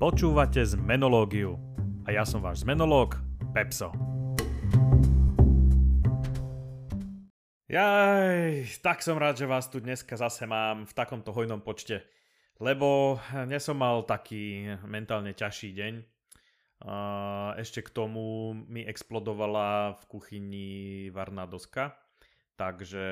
[0.00, 1.60] Počúvate zmenológiu.
[2.08, 3.20] A ja som váš zmenológ,
[3.52, 3.92] Pepso.
[7.68, 12.00] Jaj, tak som rád, že vás tu dneska zase mám v takomto hojnom počte.
[12.56, 15.94] Lebo dnes som mal taký mentálne ťažší deň.
[17.60, 20.68] Ešte k tomu mi explodovala v kuchyni
[21.12, 21.92] varná doska.
[22.56, 23.04] Takže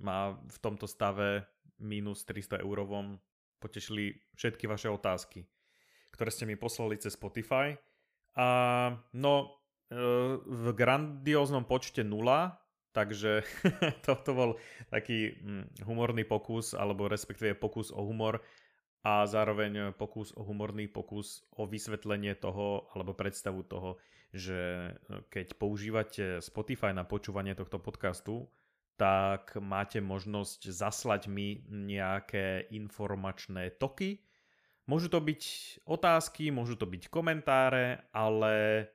[0.00, 1.44] ma v tomto stave
[1.76, 3.20] minus 300 eurovom
[3.60, 5.44] potešili všetky vaše otázky,
[6.12, 7.74] ktoré ste mi poslali cez Spotify.
[8.36, 8.46] A
[9.16, 9.34] no,
[9.88, 9.96] e,
[10.44, 12.60] v grandióznom počte nula,
[12.92, 13.44] takže
[14.06, 14.50] toto bol
[14.92, 18.40] taký hm, humorný pokus, alebo respektíve pokus o humor
[19.06, 24.02] a zároveň pokus o humorný pokus o vysvetlenie toho, alebo predstavu toho,
[24.34, 24.90] že
[25.30, 28.50] keď používate Spotify na počúvanie tohto podcastu,
[28.98, 34.25] tak máte možnosť zaslať mi nejaké informačné toky.
[34.86, 35.42] Môžu to byť
[35.82, 38.86] otázky, môžu to byť komentáre, ale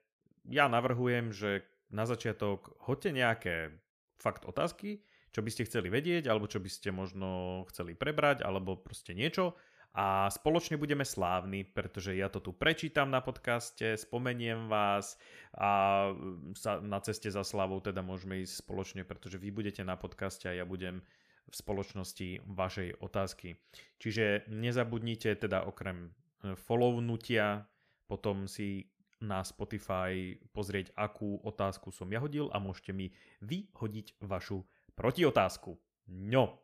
[0.47, 3.55] ja navrhujem, že na začiatok hoďte nejaké
[4.15, 5.03] fakt otázky,
[5.35, 9.59] čo by ste chceli vedieť, alebo čo by ste možno chceli prebrať, alebo proste niečo.
[9.91, 15.19] A spoločne budeme slávni, pretože ja to tu prečítam na podcaste, spomeniem vás
[15.51, 16.07] a
[16.55, 20.55] sa na ceste za slávou teda môžeme ísť spoločne, pretože vy budete na podcaste a
[20.55, 21.03] ja budem
[21.51, 23.59] v spoločnosti vašej otázky.
[23.99, 27.67] Čiže nezabudnite teda okrem e, follownutia
[28.07, 28.87] potom si
[29.21, 33.13] na Spotify pozrieť, akú otázku som ja hodil a môžete mi
[33.45, 34.65] vyhodiť vašu
[34.97, 35.77] protiotázku.
[36.09, 36.57] No,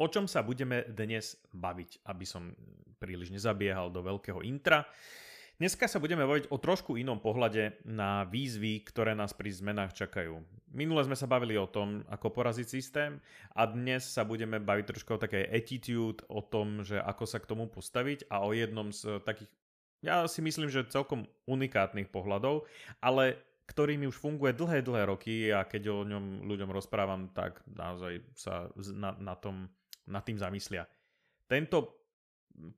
[0.00, 2.56] O čom sa budeme dnes baviť, aby som
[2.96, 4.88] príliš nezabiehal do veľkého intra.
[5.60, 10.40] Dneska sa budeme baviť o trošku inom pohľade na výzvy, ktoré nás pri zmenách čakajú.
[10.72, 13.20] Minule sme sa bavili o tom, ako poraziť systém
[13.52, 17.48] a dnes sa budeme baviť trošku o takej attitude, o tom, že ako sa k
[17.52, 19.52] tomu postaviť a o jednom z takých,
[20.00, 22.64] ja si myslím, že celkom unikátnych pohľadov,
[23.04, 23.36] ale
[23.68, 28.24] ktorý mi už funguje dlhé, dlhé roky a keď o ňom ľuďom rozprávam, tak naozaj
[28.32, 29.68] sa na, na tom
[30.08, 30.88] nad tým zamyslia.
[31.44, 32.00] Tento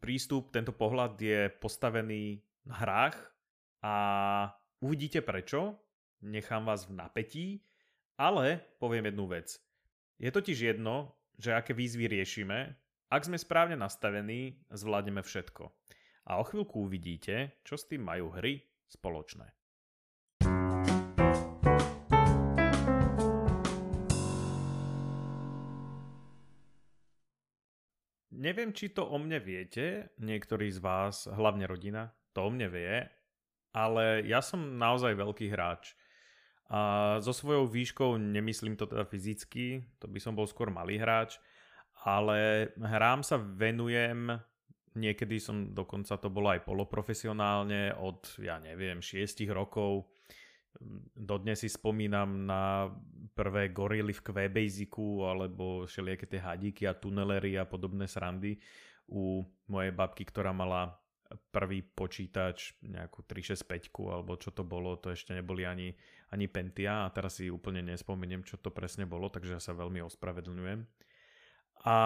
[0.02, 3.16] prístup, tento pohľad je postavený hrách
[3.82, 3.94] a
[4.78, 5.78] uvidíte prečo,
[6.22, 7.46] nechám vás v napätí,
[8.18, 9.58] ale poviem jednu vec.
[10.18, 12.78] Je totiž jedno, že aké výzvy riešime,
[13.10, 15.68] ak sme správne nastavení, zvládneme všetko.
[16.30, 19.50] A o chvíľku uvidíte, čo s tým majú hry spoločné.
[28.42, 32.94] Neviem, či to o mne viete, niektorí z vás, hlavne rodina, to o mne vie,
[33.72, 35.96] ale ja som naozaj veľký hráč.
[36.72, 41.36] A so svojou výškou nemyslím to teda fyzicky, to by som bol skôr malý hráč,
[42.08, 44.32] ale hrám sa venujem,
[44.96, 50.08] niekedy som dokonca to bolo aj poloprofesionálne od, ja neviem, 6 rokov
[51.12, 52.88] Dodnes si spomínam na
[53.36, 58.56] prvé gorily v Quebasicu alebo všelijaké tie hadíky a tunelery a podobné srandy
[59.08, 60.96] u mojej babky, ktorá mala
[61.52, 65.92] prvý počítač, nejakú 365 alebo čo to bolo, to ešte neboli ani,
[66.32, 70.00] ani Pentia a teraz si úplne nespomeniem, čo to presne bolo, takže ja sa veľmi
[70.04, 70.80] ospravedlňujem.
[71.88, 71.96] A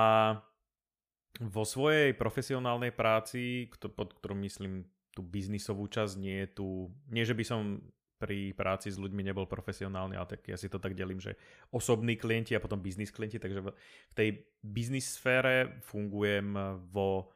[1.36, 6.68] vo svojej profesionálnej práci, pod ktorou myslím tú biznisovú časť, nie je tu,
[7.12, 7.80] nie že by som
[8.16, 11.36] pri práci s ľuďmi nebol profesionálny, ale tak ja si to tak delím, že
[11.68, 14.28] osobní klienti a potom biznis klienti, takže v tej
[14.64, 16.56] biznis sfére fungujem
[16.88, 17.35] vo,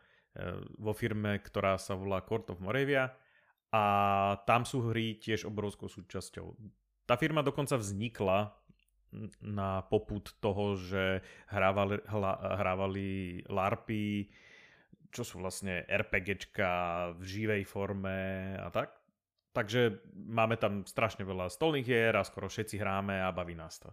[0.79, 3.11] vo firme, ktorá sa volá Court of Moravia
[3.71, 3.85] a
[4.47, 6.55] tam sú hry tiež obrovskou súčasťou.
[7.07, 8.55] Tá firma dokonca vznikla
[9.43, 11.19] na poput toho, že
[11.51, 12.33] hrávali, hla,
[12.63, 14.31] hrávali LARPy,
[15.11, 16.71] čo sú vlastne RPGčka
[17.19, 18.95] v živej forme a tak.
[19.51, 23.91] Takže máme tam strašne veľa stolných hier a skoro všetci hráme a baví nás to.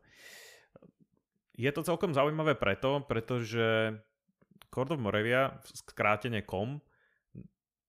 [1.57, 3.97] Je to celkom zaujímavé preto, pretože
[4.67, 6.79] Court of Moravia, skrátene COM,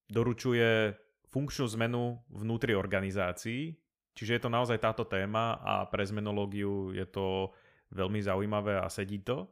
[0.09, 0.97] doručuje
[1.29, 3.77] funkčnú zmenu vnútri organizácií,
[4.17, 7.53] čiže je to naozaj táto téma a pre zmenológiu je to
[7.93, 9.49] veľmi zaujímavé a sedí to.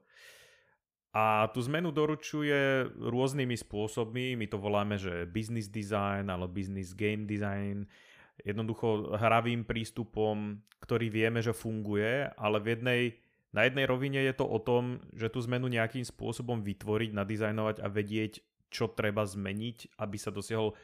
[1.16, 7.24] A tú zmenu doručuje rôznymi spôsobmi, my to voláme, že business design alebo business game
[7.24, 7.88] design,
[8.44, 13.02] jednoducho hravým prístupom, ktorý vieme, že funguje, ale v jednej,
[13.56, 17.88] na jednej rovine je to o tom, že tú zmenu nejakým spôsobom vytvoriť, nadizajnovať a
[17.88, 20.76] vedieť, čo treba zmeniť, aby sa dosiahol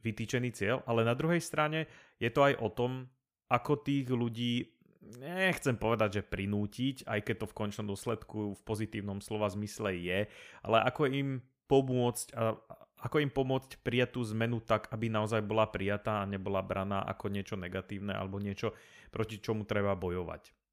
[0.00, 1.84] vytýčený cieľ, ale na druhej strane
[2.16, 3.12] je to aj o tom,
[3.52, 4.72] ako tých ľudí
[5.20, 10.24] nechcem povedať, že prinútiť, aj keď to v končnom dôsledku v pozitívnom slova zmysle je,
[10.64, 12.56] ale ako im pomôcť a,
[13.04, 17.28] ako im pomôcť prijať tú zmenu tak, aby naozaj bola prijatá a nebola braná ako
[17.28, 18.72] niečo negatívne alebo niečo,
[19.12, 20.63] proti čomu treba bojovať.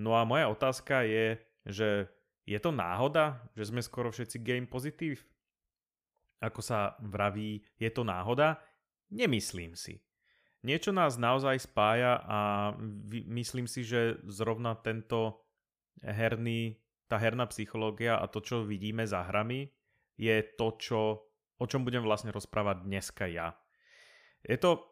[0.00, 1.36] No a moja otázka je,
[1.68, 2.08] že
[2.48, 5.28] je to náhoda, že sme skoro všetci game pozitív?
[6.40, 8.56] Ako sa vraví, je to náhoda?
[9.12, 10.00] Nemyslím si.
[10.64, 12.72] Niečo nás naozaj spája a
[13.28, 15.44] myslím si, že zrovna tento
[16.00, 19.68] herný, tá herná psychológia a to, čo vidíme za hrami,
[20.16, 21.00] je to, čo,
[21.60, 23.56] o čom budem vlastne rozprávať dneska ja.
[24.44, 24.84] Je to,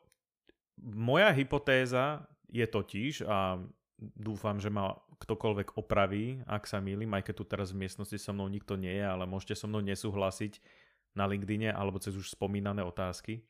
[0.81, 3.61] moja hypotéza je totiž, a
[3.98, 8.30] dúfam, že ma ktokoľvek opraví, ak sa mýlim, aj keď tu teraz v miestnosti so
[8.30, 10.62] mnou nikto nie je, ale môžete so mnou nesúhlasiť
[11.18, 13.42] na LinkedIne alebo cez už spomínané otázky,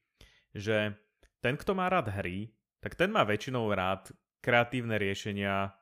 [0.57, 0.97] že
[1.45, 2.49] ten, kto má rád hry,
[2.81, 4.09] tak ten má väčšinou rád
[4.41, 5.77] kreatívne riešenia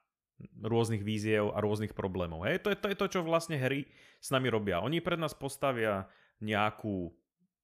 [0.60, 2.44] rôznych víziev a rôznych problémov.
[2.44, 2.60] Hej?
[2.66, 3.88] To, je, to je to, čo vlastne hry
[4.20, 4.84] s nami robia.
[4.84, 6.10] Oni pred nás postavia
[6.44, 7.14] nejakú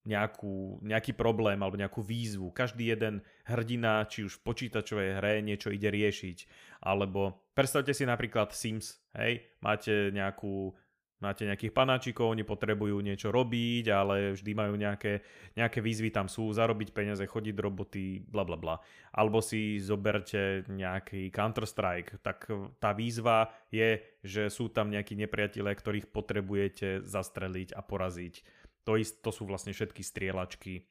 [0.03, 2.51] nejakú, nejaký problém alebo nejakú výzvu.
[2.51, 6.37] Každý jeden hrdina, či už v počítačovej hre niečo ide riešiť.
[6.83, 10.75] Alebo predstavte si napríklad Sims, hej, máte nejakú
[11.23, 15.23] máte nejakých panáčikov, oni potrebujú niečo robiť, ale vždy majú nejaké,
[15.55, 18.75] nejaké výzvy tam sú, zarobiť peniaze, chodiť roboty, bla bla bla.
[19.15, 22.51] Alebo si zoberte nejaký Counter-Strike, tak
[22.83, 29.23] tá výzva je, že sú tam nejakí nepriatelia, ktorých potrebujete zastreliť a poraziť to, ist,
[29.23, 30.83] to sú vlastne všetky strieľačky.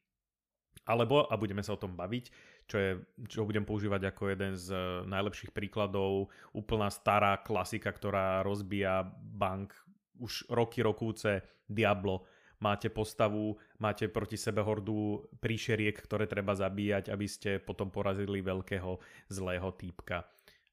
[0.88, 2.24] Alebo, a budeme sa o tom baviť,
[2.66, 2.90] čo, je,
[3.28, 9.76] čo budem používať ako jeden z eh, najlepších príkladov, úplná stará klasika, ktorá rozbíja bank
[10.18, 12.26] už roky rokúce Diablo.
[12.62, 19.02] Máte postavu, máte proti sebe hordu príšeriek, ktoré treba zabíjať, aby ste potom porazili veľkého
[19.34, 20.22] zlého týpka.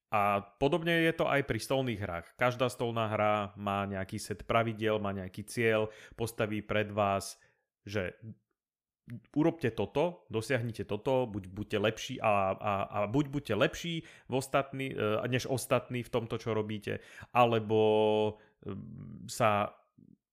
[0.09, 2.27] A podobne je to aj pri stolných hrách.
[2.33, 7.37] Každá stolná hra má nejaký set pravidel, má nejaký cieľ, postaví pred vás,
[7.85, 8.17] že
[9.33, 13.93] urobte toto, dosiahnite toto, buď buďte lepší a, a, a buď buďte lepší
[14.29, 17.01] v ostatný, e, než ostatní v tomto, čo robíte,
[17.33, 18.37] alebo
[19.29, 19.73] sa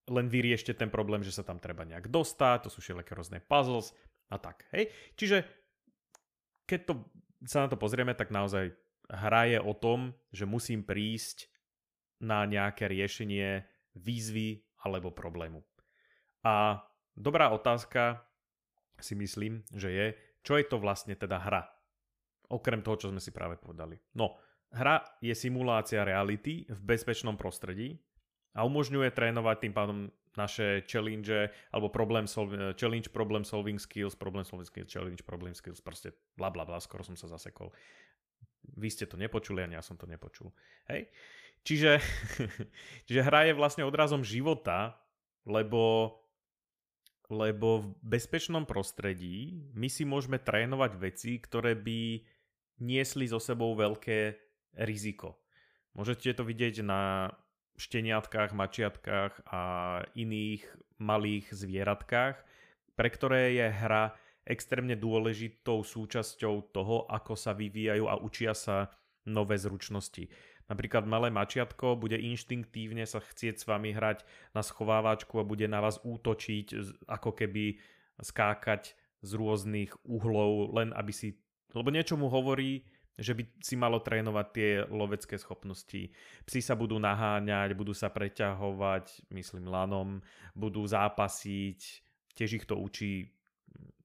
[0.07, 3.91] len vyriešte ten problém, že sa tam treba nejak dostať, to sú všelijaké rôzne puzzles
[4.31, 4.67] a tak.
[4.71, 4.91] Hej?
[5.19, 5.37] Čiže
[6.67, 6.93] keď to,
[7.47, 8.71] sa na to pozrieme, tak naozaj
[9.11, 11.47] hra je o tom, že musím prísť
[12.19, 13.63] na nejaké riešenie
[13.97, 15.61] výzvy alebo problému.
[16.45, 16.81] A
[17.13, 18.23] dobrá otázka
[18.97, 20.07] si myslím, že je,
[20.41, 21.65] čo je to vlastne teda hra?
[22.47, 23.99] Okrem toho, čo sme si práve povedali.
[24.15, 24.39] No,
[24.71, 27.99] hra je simulácia reality v bezpečnom prostredí
[28.55, 29.97] a umožňuje trénovať tým pádom
[30.37, 31.33] naše challenge
[31.73, 36.53] alebo problem sol- challenge problem solving skills, problem solving skills, challenge problem skills, proste bla
[36.53, 37.73] bla bla, skoro som sa zasekol.
[38.77, 40.53] Vy ste to nepočuli, ani ja som to nepočul.
[40.91, 41.09] Hej?
[41.65, 41.99] Čiže,
[43.09, 44.95] čiže hra je vlastne odrazom života,
[45.47, 46.15] lebo,
[47.27, 52.23] lebo v bezpečnom prostredí my si môžeme trénovať veci, ktoré by
[52.83, 54.37] niesli so sebou veľké
[54.85, 55.41] riziko.
[55.97, 57.33] Môžete to vidieť na
[57.77, 59.61] šteniatkách, mačiatkách a
[60.13, 60.65] iných
[61.01, 62.37] malých zvieratkách,
[62.97, 64.13] pre ktoré je hra
[64.47, 68.87] extrémne dôležitou súčasťou toho, ako sa vyvíjajú a učia sa
[69.27, 70.31] nové zručnosti.
[70.67, 75.79] Napríklad malé mačiatko bude inštinktívne sa chcieť s vami hrať na schovávačku a bude na
[75.79, 77.79] vás útočiť, ako keby
[78.19, 81.39] skákať z rôznych uhlov, len aby si...
[81.71, 82.83] Lebo niečo mu hovorí,
[83.17, 86.13] že by si malo trénovať tie lovecké schopnosti.
[86.45, 90.21] Psi sa budú naháňať, budú sa preťahovať, myslím lanom,
[90.53, 91.79] budú zápasiť,
[92.37, 93.36] tiež ich to učí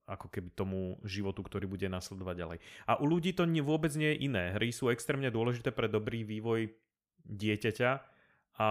[0.06, 2.58] ako keby tomu životu, ktorý bude nasledovať ďalej.
[2.90, 4.52] A u ľudí to vôbec nie je iné.
[4.54, 6.70] Hry sú extrémne dôležité pre dobrý vývoj
[7.22, 7.90] dieťaťa
[8.60, 8.68] a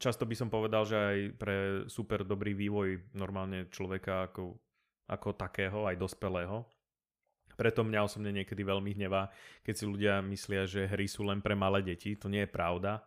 [0.00, 1.56] často by som povedal, že aj pre
[1.90, 4.56] super dobrý vývoj normálne človeka ako,
[5.10, 6.64] ako takého, aj dospelého.
[7.58, 9.28] Preto mňa osobne niekedy veľmi hnevá,
[9.60, 12.16] keď si ľudia myslia, že hry sú len pre malé deti.
[12.16, 13.04] To nie je pravda,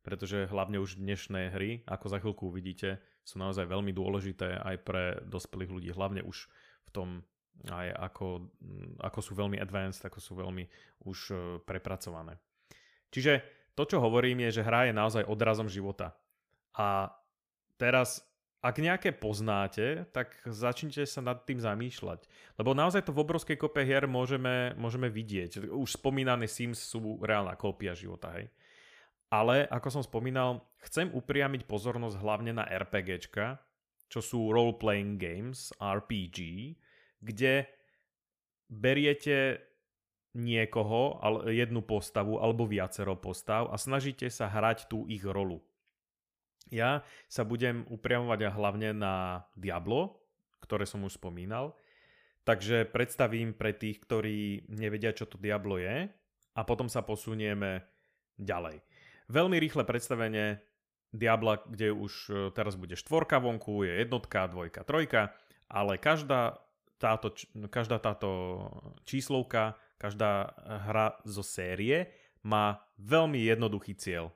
[0.00, 5.20] pretože hlavne už dnešné hry, ako za chvíľku uvidíte, sú naozaj veľmi dôležité aj pre
[5.28, 5.88] dospelých ľudí.
[5.92, 6.48] Hlavne už
[6.86, 7.08] v tom
[7.68, 8.48] aj ako,
[9.04, 10.64] ako sú veľmi advanced, ako sú veľmi
[11.04, 12.40] už e, prepracované.
[13.12, 13.44] Čiže
[13.76, 16.16] to, čo hovorím, je, že hra je naozaj odrazom života.
[16.72, 17.12] A
[17.76, 18.24] teraz,
[18.64, 22.24] ak nejaké poznáte, tak začnite sa nad tým zamýšľať.
[22.56, 25.68] Lebo naozaj to v obrovskej kope hier môžeme, môžeme vidieť.
[25.68, 28.48] Už spomínané Sims sú reálna kópia života, hej.
[29.30, 33.62] Ale, ako som spomínal, chcem upriamiť pozornosť hlavne na RPGčka,
[34.10, 36.74] čo sú role-playing games, RPG,
[37.22, 37.70] kde
[38.66, 39.62] beriete
[40.34, 41.18] niekoho,
[41.50, 45.62] jednu postavu alebo viacero postav a snažíte sa hrať tú ich rolu.
[46.70, 50.22] Ja sa budem upriamovať hlavne na Diablo,
[50.62, 51.74] ktoré som už spomínal.
[52.46, 56.06] Takže predstavím pre tých, ktorí nevedia, čo to Diablo je
[56.54, 57.84] a potom sa posunieme
[58.38, 58.80] ďalej.
[59.30, 60.62] Veľmi rýchle predstavenie
[61.10, 65.34] Diabla, kde už e, teraz bude štvorka vonku, je jednotka, dvojka, trojka,
[65.66, 66.62] ale každá
[67.02, 67.34] táto,
[67.72, 68.62] každá táto
[69.08, 70.54] číslovka, každá
[70.86, 72.12] hra zo série
[72.46, 74.30] má veľmi jednoduchý cieľ.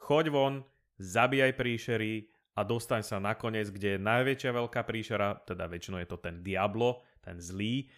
[0.00, 0.54] Choď von,
[0.98, 2.26] zabíjaj príšery
[2.58, 7.06] a dostaň sa nakoniec, kde je najväčšia veľká príšera, teda väčšinou je to ten Diablo,
[7.22, 7.88] ten zlý,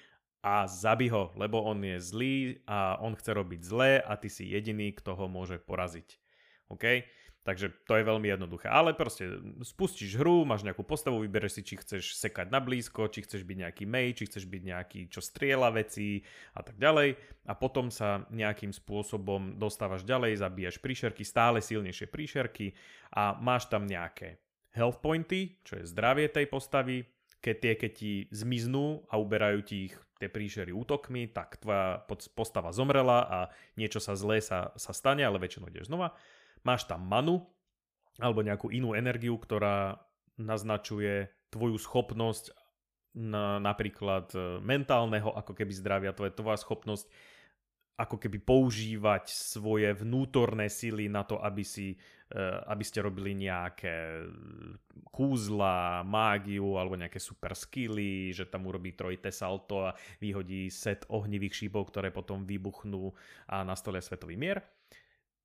[0.42, 4.50] a zabi ho, lebo on je zlý a on chce robiť zlé a ty si
[4.50, 6.18] jediný, kto ho môže poraziť.
[6.66, 7.06] OK?
[7.42, 8.70] Takže to je veľmi jednoduché.
[8.70, 9.26] Ale proste
[9.66, 13.56] spustíš hru, máš nejakú postavu, vybereš si, či chceš sekať na blízko, či chceš byť
[13.66, 16.22] nejaký mej, či chceš byť nejaký, čo strieľa veci
[16.54, 17.18] a tak ďalej.
[17.50, 22.78] A potom sa nejakým spôsobom dostávaš ďalej, zabíjaš príšerky, stále silnejšie príšerky
[23.10, 24.38] a máš tam nejaké
[24.78, 27.02] health pointy, čo je zdravie tej postavy,
[27.42, 32.06] keď tie, keď ti zmiznú a uberajú ti ich tie príšery útokmi, tak tvoja
[32.38, 33.38] postava zomrela a
[33.74, 36.14] niečo sa zlé sa, sa stane, ale väčšinou ideš znova
[36.62, 37.46] máš tam manu
[38.20, 39.98] alebo nejakú inú energiu, ktorá
[40.36, 42.52] naznačuje tvoju schopnosť
[43.12, 47.04] na, napríklad e, mentálneho ako keby zdravia, to je tvoja schopnosť
[48.00, 51.92] ako keby používať svoje vnútorné sily na to, aby, si,
[52.32, 54.26] e, aby ste robili nejaké
[55.12, 61.68] kúzla, mágiu alebo nejaké super skilly, že tam urobí trojité salto a vyhodí set ohnivých
[61.68, 63.12] šípov, ktoré potom vybuchnú
[63.52, 64.64] a nastolia svetový mier.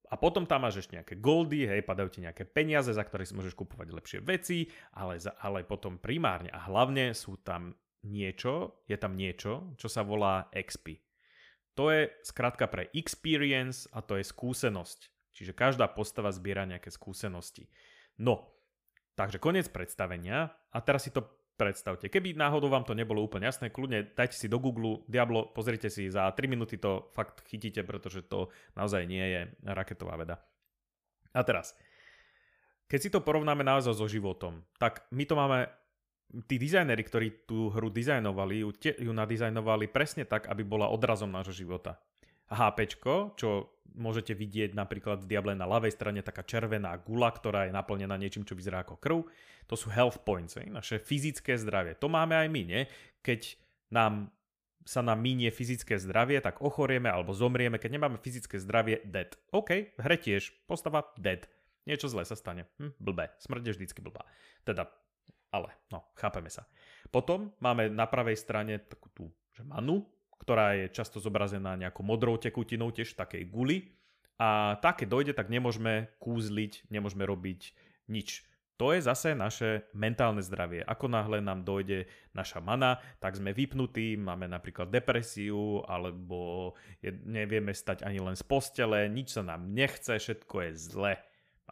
[0.07, 3.35] A potom tam máš ešte nejaké goldy, hej, padajú ti nejaké peniaze, za ktoré si
[3.35, 7.75] môžeš kupovať lepšie veci, ale, za, ale potom primárne a hlavne sú tam
[8.07, 11.03] niečo, je tam niečo, čo sa volá XP.
[11.75, 15.13] To je skratka pre experience a to je skúsenosť.
[15.35, 17.69] Čiže každá postava zbiera nejaké skúsenosti.
[18.17, 18.57] No,
[19.13, 22.07] takže koniec predstavenia a teraz si to predstavte.
[22.07, 26.07] Keby náhodou vám to nebolo úplne jasné, kľudne dajte si do Google Diablo, pozrite si,
[26.13, 30.37] za 3 minúty to fakt chytíte, pretože to naozaj nie je raketová veda.
[31.33, 31.73] A teraz,
[32.85, 35.67] keď si to porovnáme naozaj so životom, tak my to máme,
[36.45, 41.65] tí dizajneri, ktorí tú hru dizajnovali, ju, ju nadizajnovali presne tak, aby bola odrazom nášho
[41.65, 41.97] života.
[42.47, 42.77] HP,
[43.35, 48.13] čo môžete vidieť napríklad v Diable na ľavej strane taká červená gula, ktorá je naplnená
[48.15, 49.25] niečím, čo vyzerá ako krv.
[49.67, 51.97] To sú health points, naše fyzické zdravie.
[51.99, 52.81] To máme aj my, nie?
[53.25, 53.57] Keď
[53.91, 54.31] nám
[54.87, 57.75] sa nám minie fyzické zdravie, tak ochorieme alebo zomrieme.
[57.75, 59.35] Keď nemáme fyzické zdravie, dead.
[59.51, 61.43] OK, hre tiež, postava dead.
[61.83, 62.71] Niečo zlé sa stane.
[62.79, 63.35] Hm, blbé.
[63.43, 64.23] Smrť vždycky blbá.
[64.63, 64.87] Teda,
[65.51, 66.63] ale, no, chápeme sa.
[67.11, 70.07] Potom máme na pravej strane takú tú že manu,
[70.41, 73.77] ktorá je často zobrazená nejakou modrou tekutinou, tiež v takej guli.
[74.37, 77.73] A tak, keď dojde, tak nemôžeme kúzliť, nemôžeme robiť
[78.07, 78.45] nič.
[78.77, 80.85] To je zase naše mentálne zdravie.
[80.85, 82.05] Ako náhle nám dojde
[82.37, 88.45] naša mana, tak sme vypnutí, máme napríklad depresiu, alebo je, nevieme stať ani len z
[88.45, 91.13] postele, nič sa nám nechce, všetko je zle.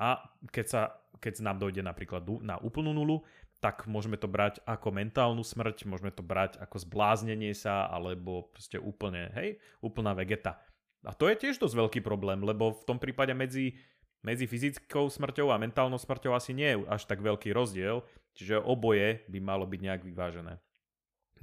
[0.01, 0.17] A
[0.49, 0.81] keď, sa,
[1.21, 3.21] keď nám dojde napríklad na úplnú nulu,
[3.63, 8.77] tak môžeme to brať ako mentálnu smrť, môžeme to brať ako zbláznenie sa, alebo proste
[8.77, 10.61] úplne, hej, úplná vegeta.
[11.05, 13.77] A to je tiež dosť veľký problém, lebo v tom prípade medzi,
[14.25, 18.01] medzi fyzickou smrťou a mentálnou smrťou asi nie je až tak veľký rozdiel,
[18.33, 20.57] čiže oboje by malo byť nejak vyvážené.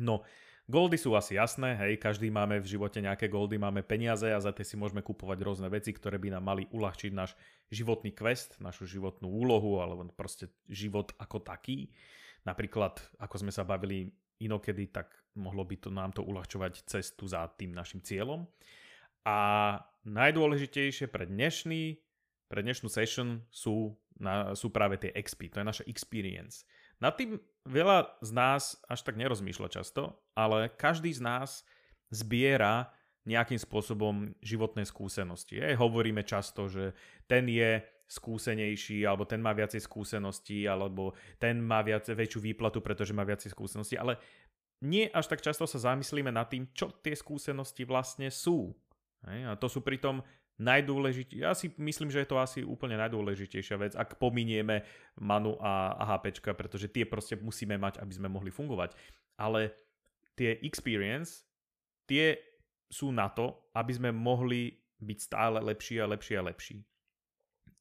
[0.03, 0.27] No,
[0.71, 4.55] Goldy sú asi jasné, hej, každý máme v živote nejaké goldy, máme peniaze a za
[4.55, 7.35] tie si môžeme kupovať rôzne veci, ktoré by nám mali uľahčiť náš
[7.75, 11.91] životný quest, našu životnú úlohu alebo proste život ako taký.
[12.47, 17.43] Napríklad, ako sme sa bavili inokedy, tak mohlo by to nám to uľahčovať cestu za
[17.59, 18.47] tým našim cieľom.
[19.27, 21.99] A najdôležitejšie pre dnešný,
[22.47, 26.67] pre dnešnú session sú, na, sú práve tie XP, to je naša experience.
[27.03, 31.67] Nad tým veľa z nás až tak nerozmýšľa často, ale každý z nás
[32.15, 32.95] zbiera
[33.27, 35.59] nejakým spôsobom životné skúsenosti.
[35.59, 36.95] Ej, hovoríme často, že
[37.27, 43.17] ten je skúsenejší, alebo ten má viacej skúseností, alebo ten má viac, väčšiu výplatu, pretože
[43.17, 44.23] má viacej skúseností, ale
[44.83, 48.75] nie až tak často sa zamyslíme nad tým, čo tie skúsenosti vlastne sú.
[49.27, 50.23] A to sú pritom
[50.61, 54.85] najdôležitejšie, ja si myslím, že je to asi úplne najdôležitejšia vec, ak pominieme
[55.19, 58.95] Manu a, a HPčka, pretože tie proste musíme mať, aby sme mohli fungovať.
[59.41, 59.73] Ale
[60.39, 61.49] tie experience,
[62.07, 62.39] tie
[62.93, 66.77] sú na to, aby sme mohli byť stále lepší a lepší a lepší.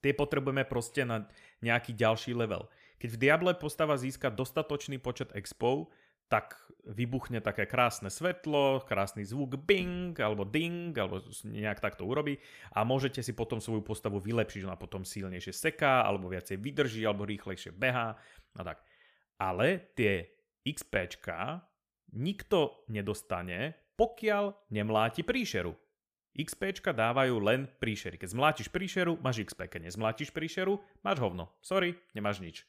[0.02, 1.30] Tie potrebujeme proste na
[1.62, 2.66] nejaký ďalší level.
[2.98, 5.94] Keď v Diable postava získa dostatočný počet expov,
[6.32, 6.56] tak
[6.88, 12.40] vybuchne také krásne svetlo, krásny zvuk bing alebo ding, alebo nejak takto urobí
[12.74, 17.28] a môžete si potom svoju postavu vylepšiť, ona potom silnejšie seká, alebo viacej vydrží, alebo
[17.28, 18.18] rýchlejšie behá
[18.58, 18.82] a tak.
[19.38, 20.26] Ale tie
[20.66, 21.62] XPčka
[22.18, 25.76] nikto nedostane, pokiaľ nemláti príšeru.
[26.32, 28.16] XPčka dávajú len príšery.
[28.16, 29.68] Keď zmlátiš príšeru, máš XP.
[29.68, 31.52] Keď nezmlátiš príšeru, máš hovno.
[31.60, 32.64] Sorry, nemáš nič.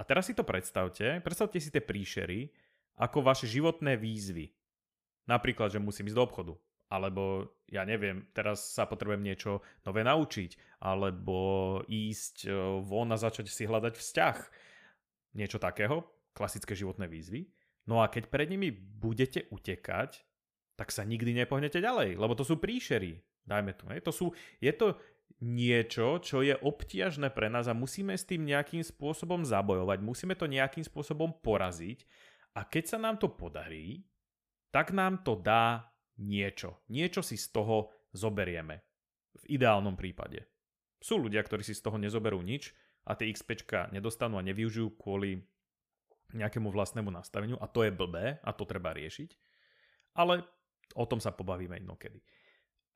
[0.00, 2.48] A teraz si to predstavte, predstavte si tie príšery
[3.00, 4.52] ako vaše životné výzvy.
[5.24, 6.54] Napríklad, že musím ísť do obchodu.
[6.90, 10.82] Alebo, ja neviem, teraz sa potrebujem niečo nové naučiť.
[10.84, 12.50] Alebo ísť e,
[12.84, 14.36] von a začať si hľadať vzťah.
[15.38, 16.04] Niečo takého.
[16.34, 17.48] Klasické životné výzvy.
[17.88, 20.26] No a keď pred nimi budete utekať,
[20.76, 23.20] tak sa nikdy nepohnete ďalej, lebo to sú príšery.
[23.44, 23.84] Dajme tu.
[23.88, 24.26] To sú,
[24.62, 24.96] je to
[25.44, 30.48] niečo, čo je obtiažné pre nás a musíme s tým nejakým spôsobom zabojovať, musíme to
[30.48, 32.04] nejakým spôsobom poraziť
[32.56, 34.02] a keď sa nám to podarí,
[34.70, 35.90] tak nám to dá
[36.22, 36.82] niečo.
[36.90, 38.82] Niečo si z toho zoberieme.
[39.40, 40.46] V ideálnom prípade.
[41.00, 42.74] Sú ľudia, ktorí si z toho nezoberú nič
[43.06, 43.64] a tie XP
[43.94, 45.40] nedostanú a nevyužijú kvôli
[46.30, 49.34] nejakému vlastnému nastaveniu a to je blbé a to treba riešiť.
[50.14, 50.46] Ale
[50.98, 52.22] O tom sa pobavíme inokedy.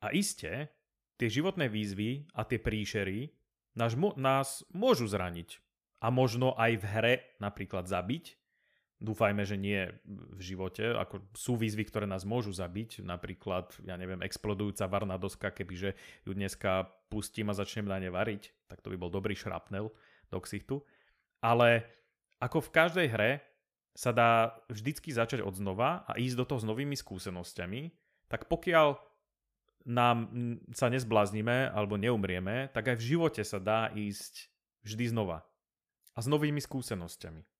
[0.03, 0.75] A iste,
[1.15, 3.31] tie životné výzvy a tie príšery
[3.79, 5.63] nás, nás môžu zraniť.
[6.03, 8.37] A možno aj v hre napríklad zabiť.
[9.05, 10.97] Dúfajme, že nie v živote.
[10.97, 13.05] Ako sú výzvy, ktoré nás môžu zabiť.
[13.05, 15.93] Napríklad, ja neviem, explodujúca varná doska, kebyže
[16.25, 19.93] ju dneska pustím a začnem na ne variť, tak to by bol dobrý šrapnel
[20.33, 20.81] do ksichtu.
[21.45, 21.85] Ale
[22.41, 23.31] ako v každej hre
[23.95, 27.93] sa dá vždycky začať od znova a ísť do toho s novými skúsenosťami,
[28.27, 28.99] tak pokiaľ
[29.85, 30.33] nám
[30.73, 34.49] sa nezbláznime alebo neumrieme, tak aj v živote sa dá ísť
[34.83, 35.45] vždy znova.
[36.17, 37.54] A s novými skúsenosťami.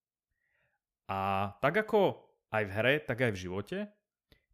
[1.11, 3.79] A tak ako aj v hre, tak aj v živote,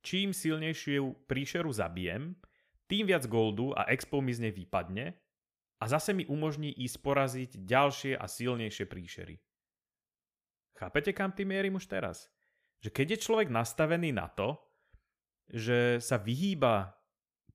[0.00, 2.34] čím silnejšiu príšeru zabijem,
[2.90, 5.14] tým viac goldu a expo mi z nej vypadne
[5.78, 9.38] a zase mi umožní ísť poraziť ďalšie a silnejšie príšery.
[10.74, 12.26] Chápete, kam tým mierim už teraz?
[12.80, 14.56] Že keď je človek nastavený na to,
[15.52, 16.96] že sa vyhýba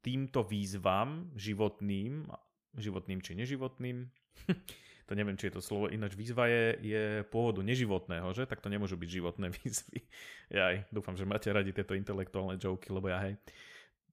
[0.05, 2.29] týmto výzvam životným,
[2.77, 3.97] životným či neživotným,
[5.05, 8.49] to neviem, či je to slovo, ináč výzva je, je pôvodu neživotného, že?
[8.49, 10.01] Tak to nemôžu byť životné výzvy.
[10.49, 13.37] Jaj, dúfam, že máte radi tieto intelektuálne joky, lebo ja hej.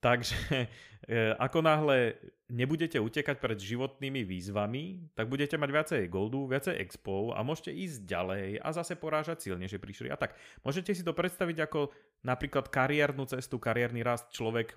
[0.02, 0.36] Takže
[1.14, 2.18] e, ako náhle
[2.50, 7.98] nebudete utekať pred životnými výzvami, tak budete mať viacej goldu, viacej expo a môžete ísť
[8.04, 10.12] ďalej a zase porážať silnejšie príšery.
[10.12, 11.94] A tak, môžete si to predstaviť ako
[12.26, 14.76] napríklad kariérnu cestu, kariérny rast človek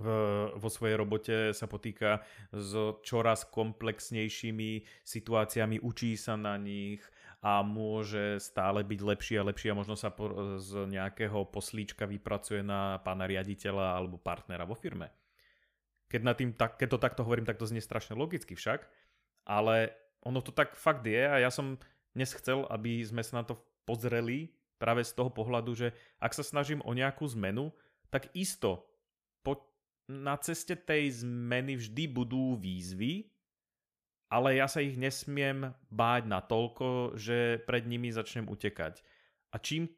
[0.00, 0.06] v,
[0.56, 2.72] vo svojej robote sa potýka s
[3.04, 7.04] čoraz komplexnejšími situáciami, učí sa na nich,
[7.42, 10.30] a môže stále byť lepší a lepší a možno sa po,
[10.62, 15.10] z nejakého poslíčka vypracuje na pána riaditeľa alebo partnera vo firme.
[16.06, 18.86] Keď, na tým, tak, keď to takto hovorím, tak to znie strašne logicky však,
[19.42, 19.90] ale
[20.22, 21.82] ono to tak fakt je a ja som
[22.14, 23.58] dnes chcel, aby sme sa na to
[23.90, 25.88] pozreli práve z toho pohľadu, že
[26.22, 27.74] ak sa snažím o nejakú zmenu,
[28.14, 28.86] tak isto
[30.20, 33.32] na ceste tej zmeny vždy budú výzvy,
[34.32, 39.00] ale ja sa ich nesmiem báť na toľko, že pred nimi začnem utekať.
[39.52, 39.88] A čím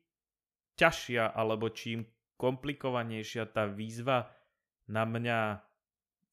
[0.74, 2.02] ťažšia alebo čím
[2.34, 4.26] komplikovanejšia tá výzva
[4.90, 5.38] na mňa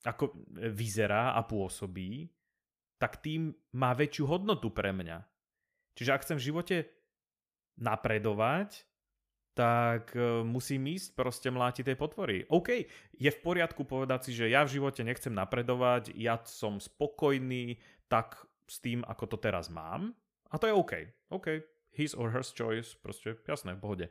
[0.02, 0.34] ako
[0.74, 2.26] vyzerá a pôsobí,
[2.98, 5.22] tak tým má väčšiu hodnotu pre mňa.
[5.94, 6.78] Čiže ak chcem v živote
[7.78, 8.90] napredovať,
[9.52, 12.48] tak e, musím ísť proste mlátiť tej potvory.
[12.48, 12.88] OK,
[13.20, 17.76] je v poriadku povedať si, že ja v živote nechcem napredovať, ja som spokojný
[18.08, 20.16] tak s tým, ako to teraz mám
[20.52, 20.94] a to je OK.
[21.32, 21.48] OK,
[21.96, 24.06] his or her choice, proste jasné, v pohode.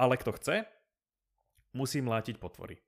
[0.00, 0.64] Ale kto chce,
[1.76, 2.80] musí mlátiť potvory.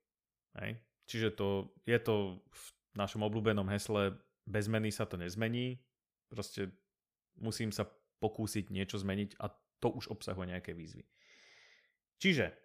[0.57, 0.81] Hej.
[1.05, 2.63] Čiže to, je to v
[2.97, 5.81] našom obľúbenom hesle bez zmeny sa to nezmení,
[6.29, 6.73] proste
[7.37, 7.89] musím sa
[8.21, 9.49] pokúsiť niečo zmeniť a
[9.81, 11.05] to už obsahuje nejaké výzvy.
[12.19, 12.55] Čiže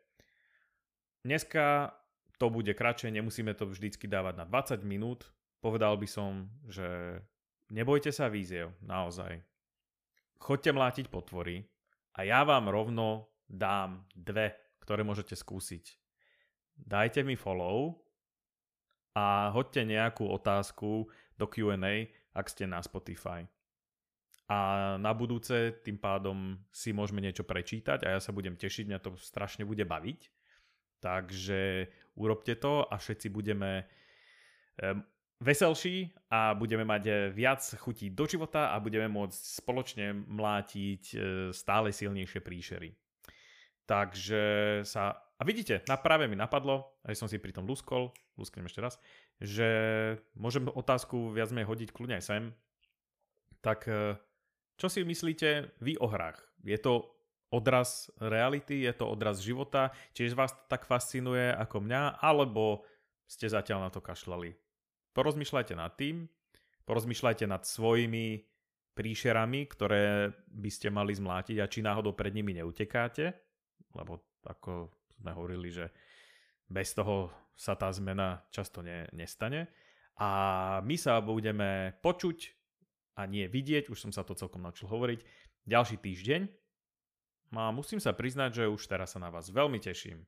[1.27, 1.95] dneska
[2.41, 5.29] to bude kratšie, nemusíme to vždycky dávať na 20 minút.
[5.61, 7.21] Povedal by som, že
[7.69, 9.45] nebojte sa víziev, naozaj.
[10.41, 11.69] Choďte mlátiť potvory
[12.17, 16.01] a ja vám rovno dám dve, ktoré môžete skúsiť.
[16.81, 18.01] Dajte mi follow
[19.13, 23.45] a hoďte nejakú otázku do Q&A, ak ste na Spotify
[24.51, 24.59] a
[24.99, 29.15] na budúce tým pádom si môžeme niečo prečítať a ja sa budem tešiť, mňa to
[29.15, 30.27] strašne bude baviť.
[31.01, 31.87] Takže
[32.19, 33.87] urobte to a všetci budeme
[35.41, 41.17] veselší a budeme mať viac chutí do života a budeme môcť spoločne mlátiť e,
[41.57, 42.93] stále silnejšie príšery.
[43.89, 44.43] Takže
[44.85, 45.17] sa...
[45.41, 48.95] A vidíte, na práve mi napadlo, aj som si pri tom luskol, lusknem ešte raz,
[49.41, 49.69] že
[50.37, 52.43] môžem otázku viac menej hodiť kľudne aj sem.
[53.65, 54.21] Tak e,
[54.81, 56.41] čo si myslíte vy o hrách?
[56.65, 57.13] Je to
[57.53, 62.89] odraz reality, je to odraz života, čiže vás to tak fascinuje ako mňa, alebo
[63.29, 64.57] ste zatiaľ na to kašľali.
[65.13, 66.25] Porozmýšľajte nad tým,
[66.89, 68.41] porozmýšľajte nad svojimi
[68.97, 73.37] príšerami, ktoré by ste mali zmlátiť a či náhodou pred nimi neutekáte,
[73.95, 74.89] lebo ako
[75.21, 75.93] sme hovorili, že
[76.71, 79.69] bez toho sa tá zmena často ne, nestane.
[80.21, 80.31] A
[80.81, 82.60] my sa budeme počuť
[83.17, 85.21] a nie vidieť, už som sa to celkom naučil hovoriť,
[85.67, 86.43] ďalší týždeň.
[87.57, 90.23] A musím sa priznať, že už teraz sa na vás veľmi teším.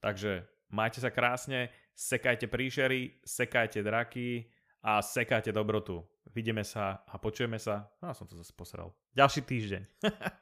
[0.00, 4.48] Takže majte sa krásne, sekajte príšery, sekajte draky
[4.80, 6.00] a sekajte dobrotu.
[6.32, 7.92] Vidíme sa a počujeme sa.
[8.00, 8.96] No, som to zase posral.
[9.12, 9.82] Ďalší týždeň.